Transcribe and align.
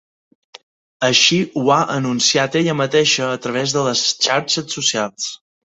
Així 1.07 1.37
ho 1.63 1.69
ha 1.75 1.79
anunciat 1.97 2.59
ella 2.63 2.77
mateixa 2.81 3.31
a 3.31 3.39
través 3.47 3.79
de 3.79 3.87
les 3.91 4.07
xarxes 4.29 4.79
socials. 4.81 5.35